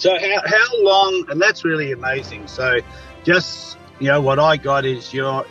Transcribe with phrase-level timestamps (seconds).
[0.00, 1.24] So how, how long?
[1.28, 2.46] And that's really amazing.
[2.46, 2.78] So
[3.26, 5.44] just you know what I got is you're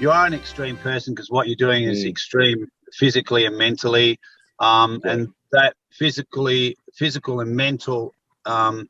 [0.00, 2.08] you are an extreme person because what you're doing is Mm.
[2.08, 4.18] extreme physically and mentally,
[4.58, 5.12] um, Yeah.
[5.12, 8.14] and that physically physical and mental,
[8.46, 8.88] um,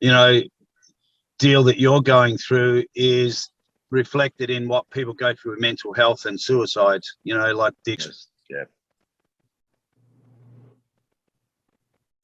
[0.00, 0.40] you know,
[1.38, 3.50] deal that you're going through is
[3.90, 7.16] reflected in what people go through with mental health and suicides.
[7.22, 8.28] You know, like the Yes.
[8.48, 8.64] Yeah.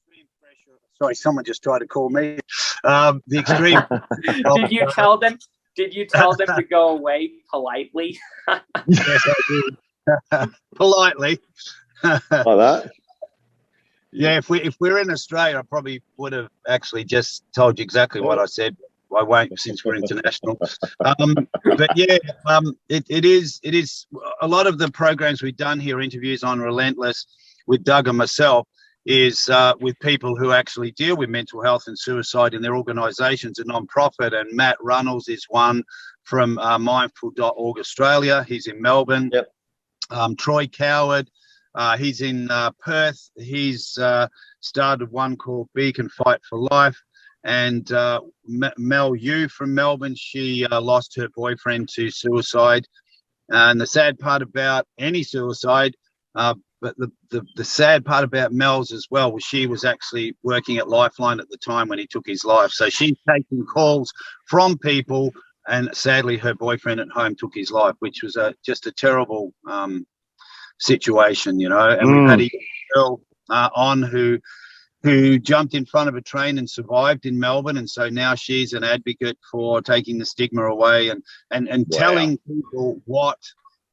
[0.07, 0.79] extreme pressure.
[1.01, 2.39] Sorry, someone just tried to call me.
[2.83, 3.79] Um, the extreme.
[4.55, 5.37] did you tell them?
[5.75, 8.17] Did you tell them to go away politely?
[8.87, 10.49] yes, I did.
[10.75, 11.39] Politely.
[12.03, 12.91] Like that.
[14.11, 17.83] Yeah, if we if we're in Australia, I probably would have actually just told you
[17.83, 18.77] exactly what I said.
[19.15, 20.59] I won't since we're international.
[21.03, 24.05] Um, but yeah, um, it, it is it is
[24.41, 27.25] a lot of the programs we've done here, interviews on Relentless
[27.67, 28.67] with Doug and myself,
[29.05, 33.59] is uh, with people who actually deal with mental health and suicide in their organisations,
[33.59, 34.33] a non-profit.
[34.33, 35.83] And Matt Runnels is one
[36.23, 38.43] from uh, Mindful.org Australia.
[38.47, 39.29] He's in Melbourne.
[39.31, 39.47] Yep.
[40.09, 41.29] Um, Troy Coward.
[41.75, 43.29] Uh, he's in uh, Perth.
[43.37, 44.27] He's uh,
[44.61, 46.99] started one called Beacon Fight for Life.
[47.43, 48.21] And uh,
[48.77, 52.87] Mel Yu from Melbourne, she uh, lost her boyfriend to suicide.
[53.49, 55.95] And the sad part about any suicide,
[56.33, 60.37] uh, but the, the, the sad part about Mel's as well was she was actually
[60.43, 62.69] working at Lifeline at the time when he took his life.
[62.69, 64.13] So she's taking calls
[64.45, 65.31] from people,
[65.67, 69.51] and sadly, her boyfriend at home took his life, which was a, just a terrible
[69.67, 70.05] um,
[70.79, 71.89] situation, you know.
[71.89, 72.51] And we've had a
[72.93, 74.37] girl uh, on who
[75.01, 78.73] who jumped in front of a train and survived in Melbourne, and so now she's
[78.73, 81.97] an advocate for taking the stigma away and and and Wow.
[81.97, 83.39] telling people what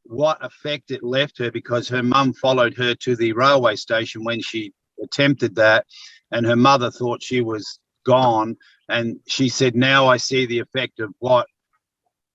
[0.05, 4.41] what effect it left her because her mum followed her to the railway station when
[4.41, 4.72] she
[5.03, 5.86] attempted that,
[6.30, 8.57] and her mother thought she was gone,
[8.89, 11.46] and she said, "Now I see the effect of what."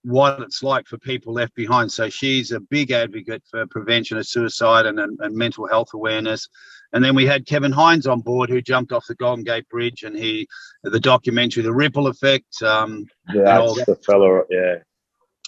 [0.04, 1.92] what it's like for people left behind.
[1.92, 6.48] So she's a big advocate for prevention of suicide and, and, and mental health awareness.
[6.94, 10.04] And then we had Kevin Hines on board who jumped off the Golden Gate Bridge
[10.04, 10.48] and he,
[10.84, 12.62] the documentary, The Ripple Effect.
[12.64, 14.44] Um, Yeah, that's the fella.
[14.50, 14.76] Yeah,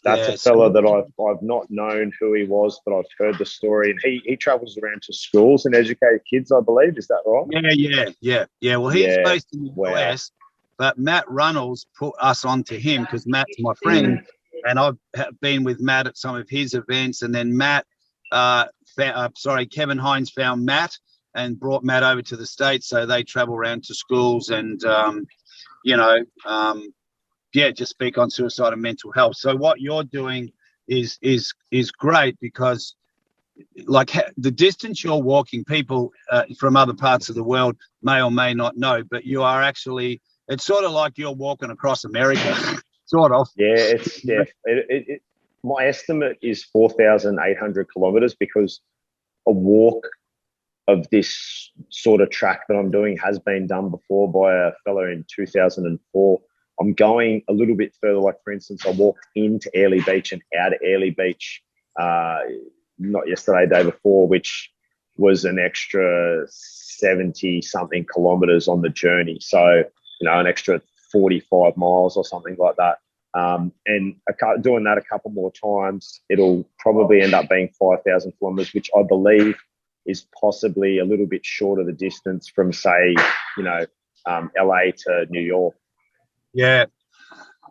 [0.03, 3.37] that's Yeah, a fella that I've I've not known who he was, but I've heard
[3.37, 6.51] the story, and he he travels around to schools and educate kids.
[6.51, 7.45] I believe is that right?
[7.49, 8.75] yeah, yeah, yeah, yeah.
[8.77, 9.93] Well, he's Yeah, based in the wow.
[9.93, 10.31] US,
[10.77, 14.19] but Matt Runnels put us onto him because Matt's my friend.
[14.65, 14.97] And I've
[15.39, 17.21] been with Matt at some of his events.
[17.21, 17.85] And then Matt,
[18.31, 20.97] uh, fa- uh, sorry, Kevin Hines found Matt
[21.33, 22.87] and brought Matt over to the States.
[22.89, 25.25] So they travel around to schools and, um,
[25.85, 26.93] you know, um,
[27.53, 29.37] yeah, just speak on suicide and mental health.
[29.37, 30.51] So what you're doing
[30.87, 32.95] is is is great because
[33.85, 38.31] like the distance you're walking, people uh, from other parts of the world may or
[38.31, 40.21] may not know, but you are actually.
[40.47, 43.47] It's sort of like you're walking across America, sort of.
[43.55, 44.41] Yeah, it's yeah.
[44.63, 45.21] It, it, it,
[45.63, 48.81] my estimate is four thousand eight hundred kilometers because
[49.47, 50.07] a walk
[50.87, 55.03] of this sort of track that I'm doing has been done before by a fellow
[55.03, 56.41] in 2004.
[56.79, 58.19] I'm going a little bit further.
[58.19, 61.61] Like for instance, I walked into Airlie Beach and out of Airlie Beach,
[61.99, 62.39] uh,
[62.97, 64.71] not yesterday, day before, which
[65.17, 69.39] was an extra 70 something kilometers on the journey.
[69.41, 69.83] So
[70.19, 70.81] you know, an extra
[71.11, 72.97] 45 miles or something like that.
[73.33, 78.33] Um, and a, doing that a couple more times, it'll probably end up being 5,000
[78.39, 79.55] kilometers, which I believe
[80.05, 83.15] is possibly a little bit shorter the distance from, say,
[83.57, 83.85] you know,
[84.25, 85.75] um, LA to New York.
[86.53, 86.85] Yeah.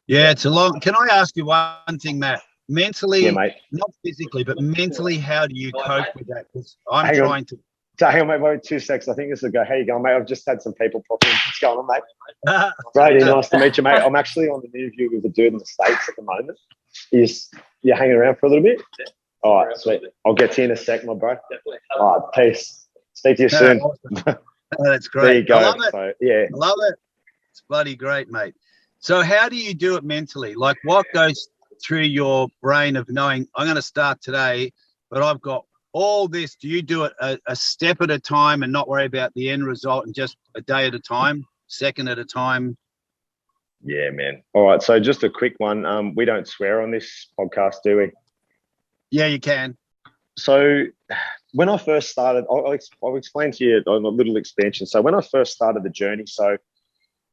[0.07, 0.81] Yeah, it's a long.
[0.81, 2.41] Can I ask you one thing, Matt?
[2.69, 3.55] Mentally, Yeah, mate.
[3.73, 6.47] not physically, but mentally, how do you cope with that?
[6.53, 7.27] Because I'm Hang on.
[7.29, 7.59] trying to.
[8.01, 9.09] Hang on, mate, wait two seconds.
[9.09, 9.65] I think this will go.
[9.65, 10.13] How you going, mate?
[10.13, 11.31] I've just had some people pop in.
[11.31, 12.73] What's going on, mate?
[12.95, 14.01] Brady, nice to meet you, mate.
[14.01, 16.59] I'm actually on an interview with a dude in the States at the moment.
[17.11, 17.51] Is
[17.83, 18.81] you hanging around for a little bit?
[18.99, 19.07] Yeah.
[19.43, 20.03] All right, sweet.
[20.25, 21.35] I'll get to you in a sec, my bro.
[21.51, 21.79] Definitely.
[21.99, 22.87] All right, peace.
[23.15, 23.81] Speak to you soon.
[24.79, 25.25] Oh, that's great.
[25.25, 25.57] There you go.
[25.57, 25.93] I love it.
[25.93, 26.99] So, yeah, I love it.
[27.51, 28.55] It's bloody great, mate.
[29.01, 30.55] So, how do you do it mentally?
[30.55, 31.49] Like, what goes
[31.85, 34.73] through your brain of knowing I'm going to start today,
[35.11, 36.57] but I've got all this?
[36.57, 39.51] Do you do it a, a step at a time and not worry about the
[39.51, 42.77] end result and just a day at a time, second at a time?
[43.85, 44.43] yeah, man.
[44.55, 45.87] All right, so just a quick one.
[45.87, 48.13] Um, we don't swear on this podcast, do we?
[49.11, 49.77] Yeah, you can.
[50.37, 50.85] So
[51.53, 52.67] when I first started, I'll,
[53.03, 54.87] I'll, explain to you a little expansion.
[54.87, 56.57] So when I first started the journey, so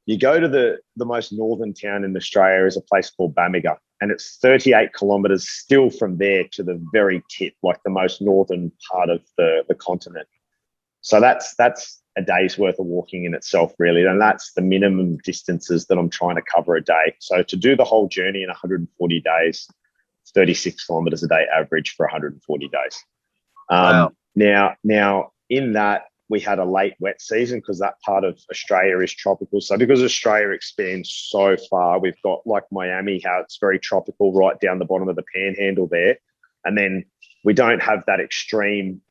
[0.05, 3.77] you go to the the most northern town in Australia is a place called Bamaga,
[4.01, 8.71] and it's 38 kilometers still from there to the very tip, like the most northern
[8.91, 10.27] part of the the continent.
[11.01, 15.17] So that's that's a day's worth of walking in itself, really, and that's the minimum
[15.17, 17.15] distances that I'm trying to cover a day.
[17.19, 19.67] So to do the whole journey in 140 days,
[20.33, 23.03] 36 kilometers a day average for 140 days.
[23.69, 24.11] Um, wow.
[24.35, 28.99] Now, now in that we had a late wet season because that part of Australia
[28.99, 29.61] is tropical.
[29.61, 34.59] So because Australia expands so far, we've got like Miami, how it's very tropical right
[34.59, 36.17] down the bottom of the panhandle there.
[36.63, 37.05] And then
[37.43, 39.01] we don't have that extreme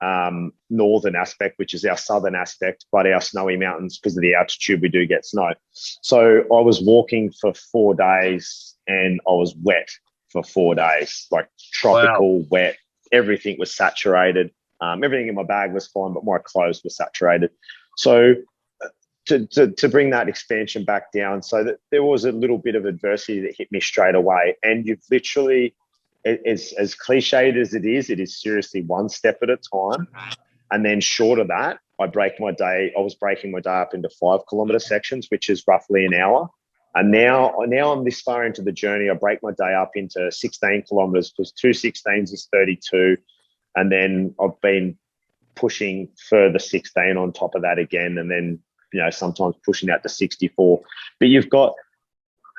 [0.00, 4.34] um, northern aspect, which is our southern aspect, but our snowy mountains, because of the
[4.34, 5.54] altitude, we do get snow.
[5.72, 9.88] So I was walking for four days and I was wet
[10.30, 12.46] for four days, like tropical wow.
[12.50, 12.76] wet.
[13.12, 14.50] Everything was saturated.
[14.80, 17.50] Um, everything in my bag was fine, but my clothes were saturated.
[17.96, 18.34] So
[18.84, 18.88] uh,
[19.26, 22.74] to, to, to, bring that expansion back down, so that there was a little bit
[22.74, 24.56] of adversity that hit me straight away.
[24.62, 25.74] And you've literally,
[26.24, 30.08] as, as cliched as it is, it is seriously one step at a time.
[30.70, 32.92] And then short of that, I break my day.
[32.96, 36.50] I was breaking my day up into five kilometer sections, which is roughly an hour.
[36.94, 39.10] And now, now I'm this far into the journey.
[39.10, 43.18] I break my day up into 16 kilometers because two 16s is 32
[43.76, 44.96] and then I've been
[45.54, 48.58] pushing further 16 on top of that again, and then
[48.92, 50.80] you know sometimes pushing out to 64.
[51.20, 51.74] But you've got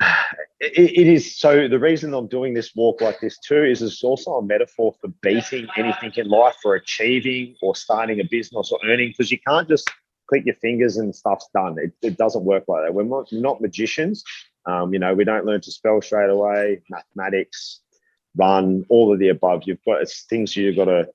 [0.60, 4.02] it, it is so the reason I'm doing this walk like this too is it's
[4.02, 8.78] also a metaphor for beating anything in life, for achieving or starting a business or
[8.84, 9.90] earning, because you can't just
[10.28, 11.76] click your fingers and stuff's done.
[11.78, 12.94] It, it doesn't work like that.
[12.94, 14.22] We're not, magicians.
[14.66, 17.80] Um, you know, we don't learn to spell straight away, mathematics,
[18.36, 19.62] run, all of the above.
[19.64, 21.08] You've got it's things you've got to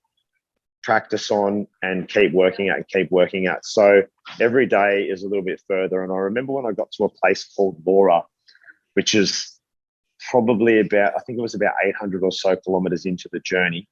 [0.84, 3.66] practice on and keep working at and keep working at.
[3.66, 4.04] So
[4.40, 6.04] every day is a little bit further.
[6.04, 8.24] And I remember when I got to a place called Laura,
[8.94, 9.58] which is
[10.30, 13.88] probably about, I think it was about 800 or so kilometers into the journey.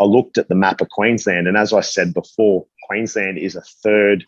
[0.00, 1.46] I looked at the map of Queensland.
[1.46, 4.24] And as I said before, Queensland is a third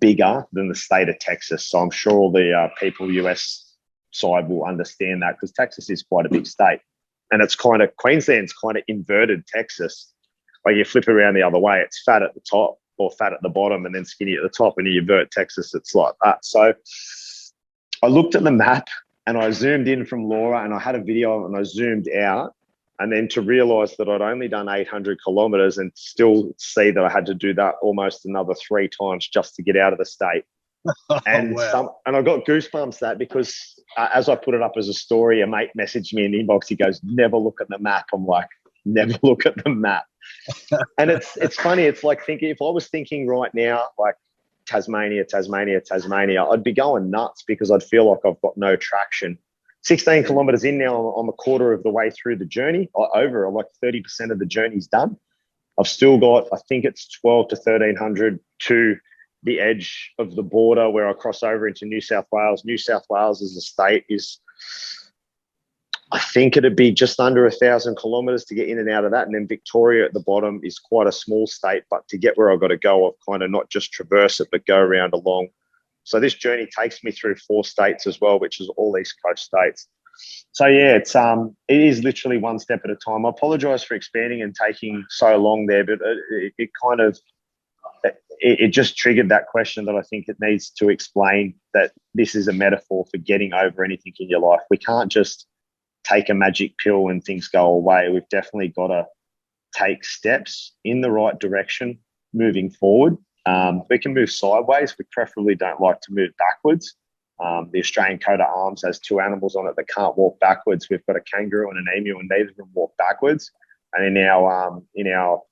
[0.00, 1.66] bigger than the state of Texas.
[1.66, 3.76] So I'm sure all the uh, people US
[4.12, 6.80] side will understand that because Texas is quite a big state
[7.34, 10.12] and it's kind of Queensland's kind of inverted Texas.
[10.64, 13.42] Like you flip around the other way, it's fat at the top or fat at
[13.42, 14.74] the bottom and then skinny at the top.
[14.78, 16.44] And you invert Texas, it's like that.
[16.44, 16.72] So
[18.04, 18.86] I looked at the map
[19.26, 22.54] and I zoomed in from Laura and I had a video and I zoomed out.
[23.00, 27.10] And then to realize that I'd only done 800 kilometers and still see that I
[27.10, 30.44] had to do that almost another three times just to get out of the state.
[31.08, 31.70] Oh, and wow.
[31.72, 34.94] some, and I got goosebumps that because uh, as I put it up as a
[34.94, 36.68] story, a mate messaged me in the inbox.
[36.68, 38.48] He goes, "Never look at the map." I'm like,
[38.84, 40.04] "Never look at the map."
[40.98, 41.82] and it's it's funny.
[41.82, 44.16] It's like thinking if I was thinking right now, like
[44.66, 49.38] Tasmania, Tasmania, Tasmania, I'd be going nuts because I'd feel like I've got no traction.
[49.82, 52.88] 16 kilometers in now, I'm a quarter of the way through the journey.
[52.94, 55.18] Over, like 30% of the journey's done.
[55.78, 58.96] I've still got, I think it's 12 to 1300 to
[59.44, 62.64] the edge of the border where I cross over into New South Wales.
[62.64, 64.40] New South Wales as a state is,
[66.12, 69.12] I think it'd be just under a thousand kilometres to get in and out of
[69.12, 69.26] that.
[69.26, 72.50] And then Victoria at the bottom is quite a small state, but to get where
[72.50, 75.48] I've got to go, I've kind of not just traverse it, but go around along.
[76.04, 79.44] So this journey takes me through four states as well, which is all East Coast
[79.44, 79.88] states.
[80.52, 83.26] So yeah, it's um, it is literally one step at a time.
[83.26, 85.98] I apologise for expanding and taking so long there, but
[86.30, 87.18] it, it kind of
[88.40, 92.34] it, it, just triggered that question that I think it needs to explain that this
[92.34, 94.60] is a metaphor for getting over anything in your life.
[94.70, 95.46] We can't just
[96.04, 98.08] take a magic pill and things go away.
[98.10, 99.06] We've definitely got to
[99.74, 101.98] take steps in the right direction
[102.32, 103.16] moving forward.
[103.46, 104.94] Um, we can move sideways.
[104.98, 106.94] We preferably don't like to move backwards.
[107.42, 110.88] Um, the Australian coat of arms has two animals on it that can't walk backwards.
[110.88, 113.50] We've got a kangaroo and an emu, and neither of them walk backwards.
[113.92, 115.42] And in our um, in our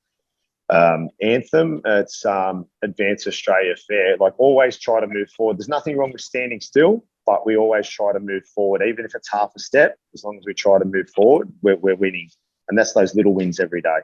[0.72, 1.82] um, anthem.
[1.84, 4.16] It's um, Advance Australia Fair.
[4.16, 5.58] Like always try to move forward.
[5.58, 9.14] There's nothing wrong with standing still, but we always try to move forward, even if
[9.14, 9.96] it's half a step.
[10.14, 12.28] As long as we try to move forward, we're, we're winning.
[12.68, 13.98] And that's those little wins every day.